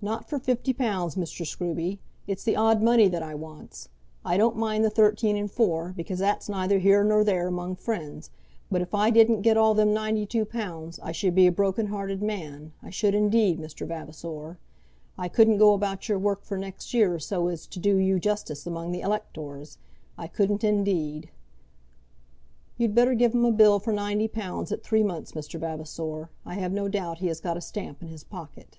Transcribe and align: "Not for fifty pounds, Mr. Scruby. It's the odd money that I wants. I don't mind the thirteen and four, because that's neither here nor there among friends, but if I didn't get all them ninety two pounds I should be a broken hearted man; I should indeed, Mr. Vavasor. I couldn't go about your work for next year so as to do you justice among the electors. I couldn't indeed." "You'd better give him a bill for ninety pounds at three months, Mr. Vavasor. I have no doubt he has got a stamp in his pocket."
"Not 0.00 0.28
for 0.30 0.38
fifty 0.38 0.72
pounds, 0.72 1.16
Mr. 1.16 1.44
Scruby. 1.44 1.98
It's 2.28 2.44
the 2.44 2.54
odd 2.54 2.80
money 2.80 3.08
that 3.08 3.20
I 3.20 3.34
wants. 3.34 3.88
I 4.24 4.36
don't 4.36 4.54
mind 4.56 4.84
the 4.84 4.90
thirteen 4.90 5.36
and 5.36 5.50
four, 5.50 5.92
because 5.96 6.20
that's 6.20 6.48
neither 6.48 6.78
here 6.78 7.02
nor 7.02 7.24
there 7.24 7.48
among 7.48 7.74
friends, 7.74 8.30
but 8.70 8.80
if 8.80 8.94
I 8.94 9.10
didn't 9.10 9.40
get 9.42 9.56
all 9.56 9.74
them 9.74 9.92
ninety 9.92 10.24
two 10.24 10.44
pounds 10.44 11.00
I 11.02 11.10
should 11.10 11.34
be 11.34 11.48
a 11.48 11.50
broken 11.50 11.88
hearted 11.88 12.22
man; 12.22 12.70
I 12.80 12.90
should 12.90 13.12
indeed, 13.12 13.58
Mr. 13.58 13.88
Vavasor. 13.88 14.60
I 15.18 15.26
couldn't 15.26 15.58
go 15.58 15.74
about 15.74 16.08
your 16.08 16.20
work 16.20 16.44
for 16.44 16.56
next 16.56 16.94
year 16.94 17.18
so 17.18 17.48
as 17.48 17.66
to 17.66 17.80
do 17.80 17.96
you 17.96 18.20
justice 18.20 18.68
among 18.68 18.92
the 18.92 19.00
electors. 19.00 19.78
I 20.16 20.28
couldn't 20.28 20.62
indeed." 20.62 21.28
"You'd 22.76 22.94
better 22.94 23.14
give 23.14 23.34
him 23.34 23.44
a 23.44 23.50
bill 23.50 23.80
for 23.80 23.92
ninety 23.92 24.28
pounds 24.28 24.70
at 24.70 24.84
three 24.84 25.02
months, 25.02 25.32
Mr. 25.32 25.58
Vavasor. 25.58 26.30
I 26.46 26.54
have 26.54 26.70
no 26.72 26.86
doubt 26.86 27.18
he 27.18 27.26
has 27.26 27.40
got 27.40 27.56
a 27.56 27.60
stamp 27.60 28.00
in 28.00 28.06
his 28.06 28.22
pocket." 28.22 28.78